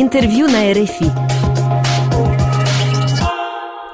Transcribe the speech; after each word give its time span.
Интервью 0.00 0.46
на 0.46 0.72
РФИ. 0.72 1.10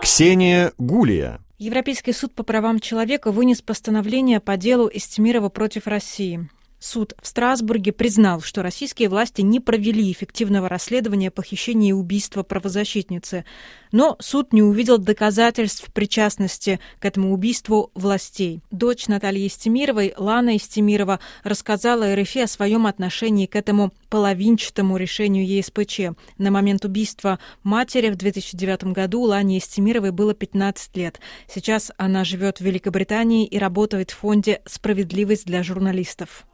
Ксения 0.02 0.74
Гулия. 0.76 1.40
Европейский 1.56 2.12
суд 2.12 2.34
по 2.34 2.42
правам 2.42 2.78
человека 2.78 3.32
вынес 3.32 3.62
постановление 3.62 4.38
по 4.38 4.58
делу 4.58 4.90
Истемирова 4.92 5.48
против 5.48 5.86
России. 5.86 6.50
Суд 6.84 7.14
в 7.22 7.26
Страсбурге 7.26 7.92
признал, 7.92 8.42
что 8.42 8.62
российские 8.62 9.08
власти 9.08 9.40
не 9.40 9.58
провели 9.58 10.12
эффективного 10.12 10.68
расследования 10.68 11.30
похищения 11.30 11.88
и 11.88 11.92
убийства 11.94 12.42
правозащитницы. 12.42 13.46
Но 13.90 14.18
суд 14.20 14.52
не 14.52 14.62
увидел 14.62 14.98
доказательств 14.98 15.90
причастности 15.94 16.80
к 17.00 17.06
этому 17.06 17.32
убийству 17.32 17.90
властей. 17.94 18.60
Дочь 18.70 19.08
Натальи 19.08 19.46
Истемировой, 19.46 20.12
Лана 20.18 20.58
Истемирова, 20.58 21.20
рассказала 21.42 22.14
РФИ 22.14 22.40
о 22.40 22.46
своем 22.46 22.86
отношении 22.86 23.46
к 23.46 23.56
этому 23.56 23.94
половинчатому 24.10 24.98
решению 24.98 25.48
ЕСПЧ. 25.48 26.14
На 26.36 26.50
момент 26.50 26.84
убийства 26.84 27.38
матери 27.62 28.10
в 28.10 28.16
2009 28.16 28.92
году 28.92 29.22
Лане 29.22 29.56
Истемировой 29.56 30.10
было 30.10 30.34
15 30.34 30.94
лет. 30.98 31.18
Сейчас 31.48 31.92
она 31.96 32.24
живет 32.24 32.58
в 32.58 32.60
Великобритании 32.60 33.46
и 33.46 33.56
работает 33.56 34.10
в 34.10 34.18
фонде 34.18 34.60
«Справедливость 34.66 35.46
для 35.46 35.62
журналистов». 35.62 36.44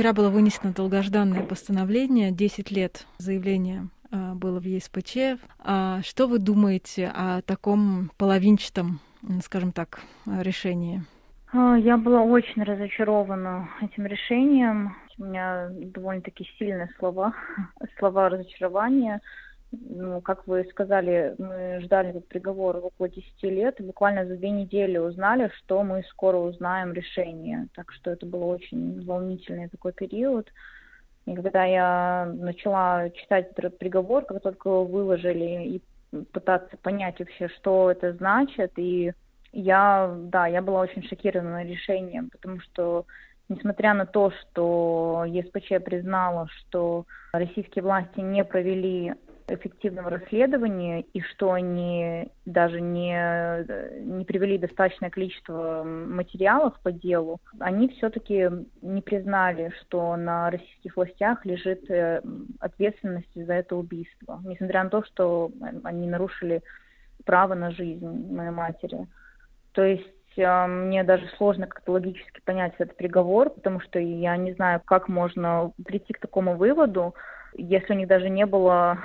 Вчера 0.00 0.14
было 0.14 0.30
вынесено 0.30 0.72
долгожданное 0.72 1.42
постановление, 1.42 2.30
10 2.30 2.70
лет 2.70 3.06
заявления 3.18 3.90
а, 4.10 4.34
было 4.34 4.58
в 4.58 4.64
ЕСПЧ. 4.64 5.38
А 5.58 6.00
что 6.00 6.26
вы 6.26 6.38
думаете 6.38 7.12
о 7.14 7.42
таком 7.42 8.10
половинчатом, 8.16 9.00
скажем 9.44 9.72
так, 9.72 10.00
решении? 10.24 11.02
А, 11.52 11.76
я 11.76 11.98
была 11.98 12.22
очень 12.22 12.62
разочарована 12.62 13.68
этим 13.82 14.06
решением. 14.06 14.96
У 15.18 15.24
меня 15.24 15.68
довольно-таки 15.70 16.48
сильные 16.58 16.88
слова, 16.98 17.34
слова 17.98 18.30
разочарования 18.30 19.20
ну, 19.72 20.20
как 20.20 20.46
вы 20.46 20.64
сказали, 20.70 21.34
мы 21.38 21.80
ждали 21.82 22.10
этот 22.10 22.26
приговор 22.26 22.76
около 22.78 23.08
10 23.08 23.42
лет, 23.44 23.80
и 23.80 23.84
буквально 23.84 24.26
за 24.26 24.36
две 24.36 24.50
недели 24.50 24.98
узнали, 24.98 25.50
что 25.58 25.82
мы 25.82 26.02
скоро 26.10 26.38
узнаем 26.38 26.92
решение. 26.92 27.68
Так 27.74 27.92
что 27.92 28.10
это 28.10 28.26
был 28.26 28.48
очень 28.48 29.04
волнительный 29.04 29.68
такой 29.68 29.92
период. 29.92 30.48
И 31.26 31.34
когда 31.34 31.64
я 31.64 32.32
начала 32.34 33.10
читать 33.10 33.52
этот 33.56 33.78
приговор, 33.78 34.24
как 34.24 34.42
только 34.42 34.68
его 34.68 34.84
выложили, 34.84 35.64
и 35.64 35.82
пытаться 36.32 36.76
понять 36.76 37.20
вообще, 37.20 37.48
что 37.48 37.90
это 37.90 38.12
значит, 38.14 38.72
и 38.76 39.12
я, 39.52 40.12
да, 40.16 40.46
я 40.48 40.62
была 40.62 40.80
очень 40.80 41.04
шокирована 41.04 41.64
решением, 41.64 42.30
потому 42.30 42.60
что 42.60 43.04
несмотря 43.48 43.94
на 43.94 44.06
то, 44.06 44.30
что 44.32 45.24
ЕСПЧ 45.28 45.84
признала, 45.84 46.48
что 46.48 47.04
российские 47.32 47.84
власти 47.84 48.20
не 48.20 48.44
провели 48.44 49.14
эффективного 49.54 50.10
расследования 50.10 51.02
и 51.12 51.20
что 51.20 51.52
они 51.52 52.30
даже 52.44 52.80
не, 52.80 53.64
не 54.02 54.24
привели 54.24 54.58
достаточное 54.58 55.10
количество 55.10 55.82
материалов 55.84 56.74
по 56.82 56.92
делу, 56.92 57.40
они 57.58 57.88
все-таки 57.88 58.50
не 58.82 59.02
признали, 59.02 59.72
что 59.80 60.16
на 60.16 60.50
российских 60.50 60.96
властях 60.96 61.44
лежит 61.44 61.90
э, 61.90 62.22
ответственность 62.58 63.34
за 63.34 63.54
это 63.54 63.76
убийство, 63.76 64.40
несмотря 64.44 64.84
на 64.84 64.90
то, 64.90 65.04
что 65.04 65.50
они 65.84 66.06
нарушили 66.06 66.62
право 67.24 67.54
на 67.54 67.70
жизнь 67.70 68.06
моей 68.32 68.50
матери. 68.50 69.06
То 69.72 69.82
есть 69.82 70.06
э, 70.36 70.66
мне 70.66 71.04
даже 71.04 71.26
сложно 71.36 71.66
как-то 71.66 71.92
логически 71.92 72.40
понять 72.44 72.74
этот 72.78 72.96
приговор, 72.96 73.50
потому 73.50 73.80
что 73.80 73.98
я 73.98 74.36
не 74.36 74.52
знаю, 74.54 74.80
как 74.84 75.08
можно 75.08 75.72
прийти 75.84 76.12
к 76.12 76.20
такому 76.20 76.56
выводу, 76.56 77.14
если 77.54 77.92
у 77.92 77.96
них 77.96 78.08
даже 78.08 78.28
не 78.28 78.46
было 78.46 78.98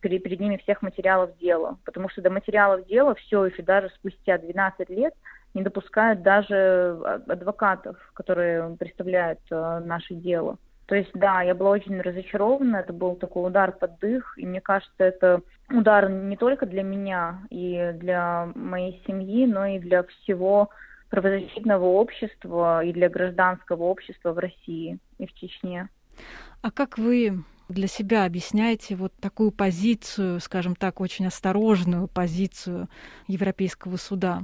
перед, 0.00 0.22
перед 0.22 0.40
ними 0.40 0.56
всех 0.58 0.82
материалов 0.82 1.36
дела. 1.38 1.78
Потому 1.84 2.08
что 2.08 2.22
до 2.22 2.30
материалов 2.30 2.86
дела 2.86 3.14
все 3.14 3.46
еще 3.46 3.62
даже 3.62 3.90
спустя 3.90 4.38
12 4.38 4.88
лет 4.90 5.14
не 5.54 5.62
допускают 5.62 6.22
даже 6.22 6.98
адвокатов, 7.26 7.96
которые 8.14 8.76
представляют 8.76 9.40
э, 9.50 9.80
наше 9.84 10.14
дело. 10.14 10.58
То 10.86 10.96
есть, 10.96 11.10
да, 11.14 11.42
я 11.42 11.54
была 11.54 11.70
очень 11.70 12.00
разочарована, 12.00 12.78
это 12.78 12.92
был 12.92 13.14
такой 13.14 13.46
удар 13.46 13.70
под 13.70 14.00
дых, 14.00 14.36
и 14.36 14.44
мне 14.44 14.60
кажется, 14.60 15.04
это 15.04 15.40
удар 15.70 16.10
не 16.10 16.36
только 16.36 16.66
для 16.66 16.82
меня 16.82 17.42
и 17.48 17.92
для 17.94 18.50
моей 18.56 19.00
семьи, 19.06 19.46
но 19.46 19.66
и 19.66 19.78
для 19.78 20.02
всего 20.02 20.70
правозащитного 21.08 21.84
общества 21.84 22.84
и 22.84 22.92
для 22.92 23.08
гражданского 23.08 23.84
общества 23.84 24.32
в 24.32 24.38
России 24.38 24.98
и 25.18 25.26
в 25.26 25.34
Чечне. 25.34 25.88
А 26.62 26.72
как 26.72 26.98
вы 26.98 27.44
для 27.70 27.86
себя 27.86 28.24
объясняете 28.24 28.96
вот 28.96 29.12
такую 29.20 29.50
позицию, 29.50 30.40
скажем 30.40 30.74
так, 30.74 31.00
очень 31.00 31.26
осторожную 31.26 32.08
позицию 32.08 32.88
Европейского 33.26 33.96
суда? 33.96 34.42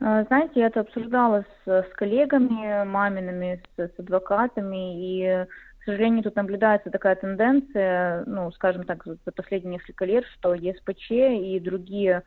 А, 0.00 0.24
знаете, 0.24 0.60
я 0.60 0.66
это 0.66 0.80
обсуждала 0.80 1.44
с, 1.64 1.68
с 1.68 1.88
коллегами, 1.94 2.84
мамиными, 2.84 3.62
с, 3.76 3.88
с 3.88 3.98
адвокатами, 3.98 5.22
и, 5.22 5.46
к 5.80 5.84
сожалению, 5.84 6.22
тут 6.24 6.36
наблюдается 6.36 6.90
такая 6.90 7.14
тенденция, 7.16 8.24
ну, 8.26 8.50
скажем 8.52 8.84
так, 8.84 9.04
за 9.04 9.32
последние 9.32 9.74
несколько 9.74 10.04
лет, 10.04 10.24
что 10.34 10.54
ЕСПЧ 10.54 11.10
и 11.10 11.60
другие 11.60 12.22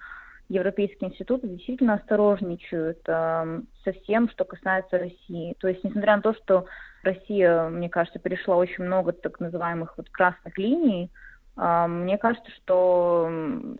европейские 0.50 1.10
институты 1.10 1.48
действительно 1.48 1.96
осторожничают 1.96 3.00
э, 3.06 3.62
со 3.84 3.92
всем, 3.92 4.30
что 4.30 4.46
касается 4.46 4.98
России. 4.98 5.56
То 5.60 5.68
есть, 5.68 5.84
несмотря 5.84 6.16
на 6.16 6.22
то, 6.22 6.34
что 6.34 6.66
Россия, 7.08 7.70
мне 7.70 7.90
кажется, 7.90 8.20
перешла 8.20 8.56
очень 8.56 8.84
много 8.84 9.12
так 9.12 9.40
называемых 9.40 9.98
вот 9.98 10.10
красных 10.10 10.58
линий, 10.58 11.10
э, 11.58 11.86
мне 11.88 12.18
кажется, 12.18 12.52
что 12.52 13.30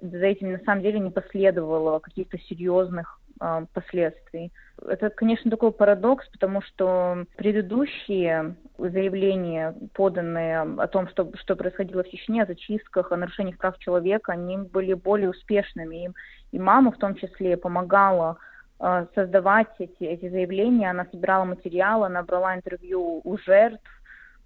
за 0.02 0.26
этим 0.26 0.54
на 0.54 0.60
самом 0.60 0.82
деле 0.82 1.00
не 1.00 1.12
последовало 1.12 2.00
каких-то 2.00 2.40
серьезных 2.40 3.20
э, 3.40 3.66
последствий. 3.74 4.52
Это, 4.86 5.10
конечно, 5.10 5.50
такой 5.50 5.72
парадокс, 5.72 6.28
потому 6.30 6.62
что 6.62 7.26
предыдущие 7.36 8.56
заявления, 8.78 9.76
поданные 9.94 10.62
о 10.62 10.88
том, 10.88 11.08
что, 11.10 11.32
что 11.36 11.56
происходило 11.56 12.04
в 12.04 12.10
Чечне, 12.10 12.44
о 12.44 12.46
зачистках, 12.46 13.12
о 13.12 13.18
нарушениях 13.18 13.58
прав 13.58 13.78
человека, 13.80 14.34
они 14.34 14.58
были 14.58 14.94
более 14.94 15.32
успешными. 15.32 16.06
И, 16.06 16.10
и 16.52 16.60
мама 16.60 16.92
в 16.92 16.98
том 16.98 17.16
числе 17.16 17.58
помогала 17.58 18.38
создавать 18.80 19.70
эти, 19.80 20.04
эти 20.04 20.30
заявления, 20.30 20.92
она 20.92 21.06
собирала 21.12 21.46
материалы, 21.46 22.06
она 22.06 22.24
брала 22.24 22.56
интервью 22.56 23.22
у 23.24 23.38
жертв, 23.40 23.90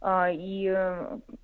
э, 0.02 0.34
и 0.34 0.74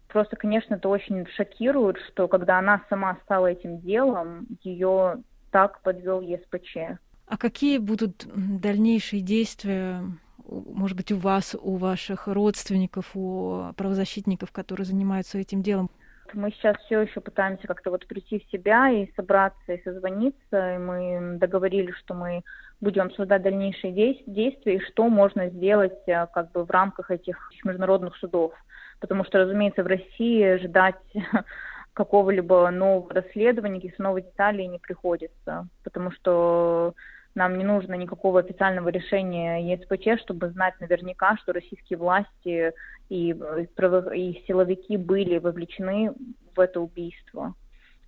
просто, 0.07 0.35
конечно, 0.35 0.75
это 0.75 0.87
очень 0.89 1.27
шокирует, 1.35 1.97
что 2.07 2.27
когда 2.27 2.59
она 2.59 2.81
сама 2.89 3.17
стала 3.23 3.47
этим 3.47 3.79
делом, 3.79 4.47
ее 4.63 5.21
так 5.51 5.81
подвел 5.81 6.21
ЕСПЧ. 6.21 6.99
А 7.27 7.37
какие 7.37 7.77
будут 7.77 8.25
дальнейшие 8.33 9.21
действия, 9.21 10.01
может 10.47 10.95
быть, 10.95 11.11
у 11.11 11.17
вас, 11.17 11.55
у 11.59 11.75
ваших 11.75 12.27
родственников, 12.27 13.11
у 13.15 13.73
правозащитников, 13.75 14.51
которые 14.51 14.85
занимаются 14.85 15.37
этим 15.37 15.61
делом? 15.61 15.91
Мы 16.33 16.51
сейчас 16.51 16.75
все 16.85 17.01
еще 17.01 17.21
пытаемся 17.21 17.67
как-то 17.67 17.91
вот 17.91 18.05
прийти 18.07 18.39
в 18.39 18.51
себя 18.51 18.89
и 18.89 19.11
собраться 19.15 19.73
и 19.73 19.83
созвониться. 19.83 20.75
И 20.75 20.77
мы 20.77 21.37
договорились, 21.37 21.95
что 21.95 22.13
мы 22.13 22.43
будем 22.81 23.07
обсуждать 23.07 23.41
дальнейшие 23.41 23.93
действия 23.93 24.75
и 24.75 24.83
что 24.91 25.09
можно 25.09 25.49
сделать 25.49 25.97
э, 26.07 26.27
как 26.33 26.51
бы 26.51 26.63
в 26.63 26.71
рамках 26.71 27.11
этих 27.11 27.37
международных 27.63 28.15
судов. 28.17 28.53
Потому 28.99 29.23
что, 29.25 29.39
разумеется, 29.39 29.83
в 29.83 29.87
России 29.87 30.57
ждать 30.57 30.95
какого-либо 31.93 32.69
нового 32.69 33.13
расследования, 33.13 33.79
каких-то 33.79 34.03
новых 34.03 34.25
деталей 34.25 34.67
не 34.67 34.79
приходится. 34.79 35.67
Потому 35.83 36.11
что 36.11 36.93
нам 37.37 37.57
не 37.57 37.63
нужно 37.63 37.93
никакого 37.93 38.39
официального 38.39 38.89
решения 38.89 39.59
ЕСПЧ, 39.71 40.21
чтобы 40.23 40.49
знать 40.49 40.73
наверняка, 40.79 41.37
что 41.37 41.53
российские 41.53 41.99
власти 41.99 42.73
и, 43.09 43.29
и 43.29 44.43
силовики 44.47 44.97
были 44.97 45.37
вовлечены 45.37 46.13
в 46.55 46.59
это 46.59 46.81
убийство. 46.81 47.53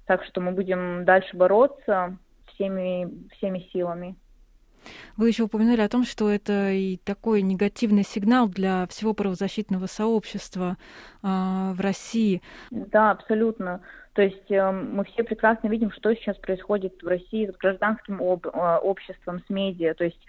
Так 0.08 0.26
что 0.26 0.42
мы 0.42 0.52
будем 0.52 1.06
дальше 1.06 1.38
бороться 1.38 2.18
всеми, 2.48 3.08
всеми 3.36 3.60
силами. 3.72 4.16
Вы 5.20 5.28
еще 5.28 5.44
упомянули 5.44 5.82
о 5.82 5.90
том, 5.90 6.06
что 6.06 6.30
это 6.30 6.72
и 6.72 6.96
такой 6.96 7.42
негативный 7.42 8.04
сигнал 8.04 8.48
для 8.48 8.88
всего 8.88 9.14
правозащитного 9.14 9.86
сообщества 9.86 10.78
э, 11.22 11.28
в 11.28 11.82
России. 11.82 12.42
Да, 12.72 13.12
абсолютно. 13.12 13.82
То 14.14 14.22
есть 14.22 14.50
э, 14.50 14.72
мы 14.72 15.04
все 15.04 15.26
прекрасно 15.26 15.68
видим, 15.68 15.92
что 15.92 16.16
сейчас 16.16 16.38
происходит 16.38 17.04
в 17.04 17.06
России 17.06 17.52
с 17.52 17.58
гражданским 17.58 18.22
об, 18.22 18.48
э, 18.48 18.78
обществом, 18.78 19.44
с 19.46 19.50
медиа. 19.50 19.94
То 19.94 20.06
есть 20.06 20.26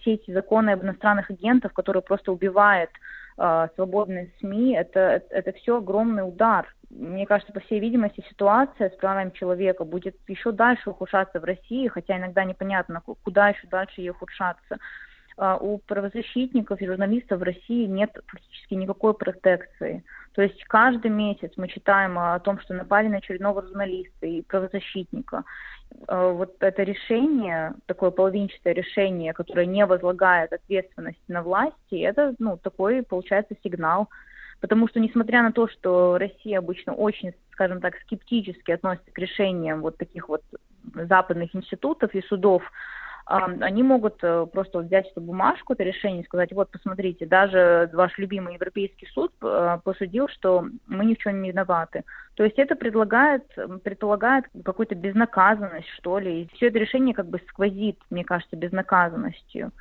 все 0.00 0.14
эти 0.14 0.32
законы 0.32 0.70
об 0.70 0.82
иностранных 0.82 1.30
агентов, 1.30 1.72
которые 1.72 2.02
просто 2.02 2.32
убивают 2.32 2.90
э, 3.38 3.68
свободные 3.76 4.32
СМИ, 4.40 4.74
это, 4.74 4.98
это, 4.98 5.34
это 5.36 5.52
все 5.52 5.76
огромный 5.76 6.26
удар. 6.26 6.66
Мне 6.92 7.26
кажется, 7.26 7.52
по 7.54 7.60
всей 7.60 7.80
видимости, 7.80 8.24
ситуация 8.28 8.90
с 8.90 8.96
правами 8.96 9.30
человека 9.30 9.84
будет 9.84 10.14
еще 10.28 10.52
дальше 10.52 10.90
ухудшаться 10.90 11.40
в 11.40 11.44
России, 11.44 11.88
хотя 11.88 12.18
иногда 12.18 12.44
непонятно, 12.44 13.02
куда 13.24 13.48
еще 13.48 13.66
дальше 13.66 14.02
ей 14.02 14.10
ухудшаться. 14.10 14.78
а, 15.38 15.56
у 15.56 15.78
правозащитников 15.78 16.80
и 16.80 16.86
журналистов 16.86 17.40
в 17.40 17.42
России 17.42 17.86
нет 17.86 18.10
фактически 18.26 18.74
никакой 18.74 19.14
протекции. 19.14 20.04
То 20.34 20.42
есть 20.42 20.62
каждый 20.64 21.10
месяц 21.10 21.52
мы 21.56 21.68
читаем 21.68 22.18
о 22.18 22.38
том, 22.40 22.60
что 22.60 22.74
напали 22.74 23.08
на 23.08 23.18
очередного 23.18 23.62
журналиста 23.62 24.26
и 24.26 24.42
правозащитника. 24.42 25.44
А, 26.08 26.28
вот 26.28 26.56
это 26.60 26.82
решение, 26.82 27.72
такое 27.86 28.10
половинчатое 28.10 28.74
решение, 28.74 29.32
которое 29.32 29.64
не 29.64 29.86
возлагает 29.86 30.52
ответственность 30.52 31.22
на 31.28 31.42
власти, 31.42 32.02
это 32.02 32.34
ну, 32.38 32.58
такой, 32.58 33.02
получается, 33.02 33.54
сигнал. 33.64 34.08
Потому 34.62 34.86
что, 34.86 35.00
несмотря 35.00 35.42
на 35.42 35.50
то, 35.50 35.66
что 35.66 36.16
Россия 36.18 36.58
обычно 36.58 36.94
очень, 36.94 37.34
скажем 37.50 37.80
так, 37.80 37.96
скептически 38.02 38.70
относится 38.70 39.10
к 39.10 39.18
решениям 39.18 39.80
вот 39.80 39.98
таких 39.98 40.28
вот 40.28 40.42
западных 40.94 41.54
институтов 41.54 42.14
и 42.14 42.22
судов, 42.22 42.62
они 43.26 43.82
могут 43.82 44.18
э, 44.22 44.46
просто 44.52 44.80
взять 44.80 45.08
эту 45.10 45.20
бумажку, 45.20 45.72
это 45.72 45.82
решение 45.82 46.22
и 46.22 46.24
сказать, 46.24 46.52
вот, 46.52 46.70
посмотрите, 46.70 47.26
даже 47.26 47.90
ваш 47.92 48.16
любимый 48.18 48.54
Европейский 48.54 49.06
суд 49.06 49.32
э, 49.42 49.78
посудил, 49.84 50.28
что 50.28 50.66
мы 50.86 51.04
ни 51.04 51.14
в 51.14 51.18
чем 51.18 51.42
не 51.42 51.50
виноваты. 51.50 52.04
То 52.34 52.44
есть 52.44 52.58
это 52.58 52.76
предлагает, 52.76 53.44
предполагает 53.82 54.44
какую-то 54.64 54.94
безнаказанность, 54.94 55.88
что 55.98 56.18
ли. 56.18 56.42
И 56.42 56.48
все 56.54 56.68
это 56.68 56.78
решение 56.78 57.14
как 57.14 57.26
бы 57.26 57.40
сквозит, 57.48 57.98
мне 58.10 58.24
кажется, 58.24 58.56
безнаказанностью. 58.56 59.72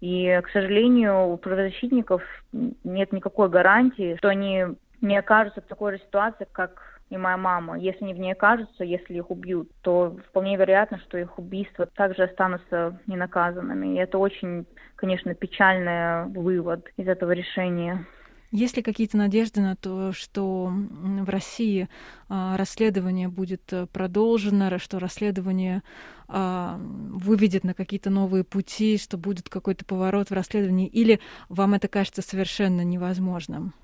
И, 0.00 0.40
к 0.44 0.48
сожалению, 0.50 1.28
у 1.28 1.36
правозащитников 1.36 2.22
нет 2.52 3.12
никакой 3.12 3.48
гарантии, 3.48 4.16
что 4.18 4.28
они 4.28 4.64
не 5.00 5.16
окажутся 5.16 5.60
в 5.60 5.66
такой 5.66 5.92
же 5.92 5.98
ситуации, 5.98 6.46
как 6.52 6.98
и 7.10 7.16
моя 7.16 7.36
мама. 7.36 7.78
Если 7.78 8.04
они 8.04 8.14
в 8.14 8.18
ней 8.18 8.32
окажутся, 8.32 8.84
если 8.84 9.14
их 9.14 9.30
убьют, 9.30 9.70
то 9.82 10.16
вполне 10.28 10.56
вероятно, 10.56 10.98
что 10.98 11.18
их 11.18 11.38
убийства 11.38 11.86
также 11.86 12.24
останутся 12.24 12.98
ненаказанными. 13.06 13.94
И 13.94 13.98
это 13.98 14.18
очень, 14.18 14.66
конечно, 14.94 15.34
печальный 15.34 16.26
вывод 16.26 16.86
из 16.96 17.08
этого 17.08 17.32
решения. 17.32 18.06
Есть 18.50 18.76
ли 18.76 18.82
какие-то 18.82 19.18
надежды 19.18 19.60
на 19.60 19.76
то, 19.76 20.12
что 20.12 20.72
в 20.72 21.28
России 21.28 21.88
а, 22.30 22.56
расследование 22.56 23.28
будет 23.28 23.72
э, 23.72 23.86
продолжено, 23.86 24.78
что 24.78 24.98
расследование 24.98 25.82
а, 26.28 26.78
выведет 26.78 27.64
на 27.64 27.74
какие-то 27.74 28.08
новые 28.08 28.44
пути, 28.44 28.96
что 28.96 29.18
будет 29.18 29.50
какой-то 29.50 29.84
поворот 29.84 30.30
в 30.30 30.34
расследовании, 30.34 30.86
или 30.86 31.20
вам 31.50 31.74
это 31.74 31.88
кажется 31.88 32.22
совершенно 32.22 32.82
невозможным? 32.82 33.74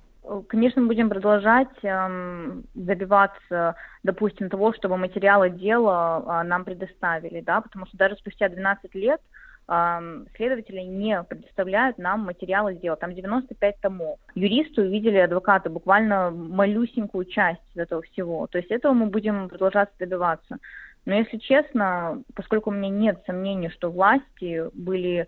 Конечно, 0.49 0.81
мы 0.81 0.89
будем 0.89 1.11
продолжать 1.11 1.69
эм, 1.83 2.65
добиваться, 2.75 3.75
допустим, 4.03 4.49
того, 4.49 4.73
чтобы 4.73 4.97
материалы 4.97 5.51
дела 5.51 6.41
э, 6.43 6.47
нам 6.47 6.65
предоставили, 6.65 7.43
да, 7.43 7.61
потому 7.61 7.85
что 7.85 7.99
даже 7.99 8.17
спустя 8.17 8.49
12 8.49 8.95
лет 8.95 9.21
э, 9.21 9.44
следователи 9.67 10.81
не 10.81 11.23
предоставляют 11.23 11.97
нам 11.99 12.21
материалы 12.21 12.75
дела. 12.75 12.97
Там 12.97 13.15
95 13.15 13.81
томов. 13.81 14.19
Юристы 14.35 14.83
увидели 14.83 15.17
адвокаты 15.17 15.71
буквально 15.71 16.31
малюсенькую 16.31 17.25
часть 17.25 17.61
этого 17.75 18.03
всего. 18.03 18.47
То 18.47 18.59
есть 18.59 18.71
этого 18.71 18.93
мы 18.93 19.07
будем 19.07 19.49
продолжать 19.49 19.89
добиваться. 19.99 20.59
Но 21.07 21.15
если 21.15 21.39
честно, 21.39 22.23
поскольку 22.35 22.71
у 22.71 22.73
меня 22.73 22.89
нет 22.89 23.23
сомнений, 23.27 23.71
что 23.71 23.91
власти 23.91 24.65
были 24.75 25.27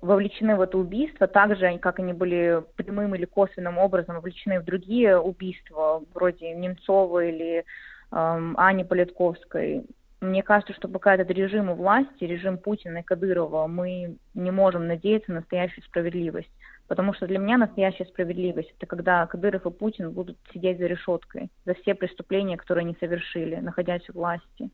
вовлечены 0.00 0.56
в 0.56 0.60
это 0.60 0.78
убийство, 0.78 1.28
так 1.28 1.56
же, 1.56 1.78
как 1.78 2.00
они 2.00 2.12
были 2.12 2.62
прямым 2.76 3.14
или 3.14 3.24
косвенным 3.24 3.78
образом 3.78 4.16
вовлечены 4.16 4.60
в 4.60 4.64
другие 4.64 5.18
убийства, 5.18 6.02
вроде 6.12 6.52
Немцова 6.54 7.24
или 7.24 7.64
эм, 8.10 8.54
Ани 8.58 8.82
Политковской. 8.82 9.84
Мне 10.22 10.44
кажется, 10.44 10.72
что 10.72 10.86
пока 10.86 11.14
этот 11.14 11.30
режим 11.30 11.68
у 11.68 11.74
власти, 11.74 12.22
режим 12.22 12.56
Путина 12.56 12.98
и 12.98 13.02
Кадырова, 13.02 13.66
мы 13.66 14.18
не 14.34 14.50
можем 14.52 14.86
надеяться 14.86 15.32
на 15.32 15.40
настоящую 15.40 15.82
справедливость. 15.82 16.48
Потому 16.86 17.12
что 17.12 17.26
для 17.26 17.40
меня 17.40 17.58
настоящая 17.58 18.04
справедливость– 18.04 18.72
это 18.78 18.86
когда 18.86 19.26
Кадыров 19.26 19.66
и 19.66 19.70
Путин 19.70 20.12
будут 20.12 20.38
сидеть 20.52 20.78
за 20.78 20.86
решеткой 20.86 21.50
за 21.64 21.74
все 21.74 21.96
преступления, 21.96 22.56
которые 22.56 22.84
они 22.84 22.96
совершили, 23.00 23.56
находясь 23.56 24.08
у 24.10 24.12
власти. 24.12 24.70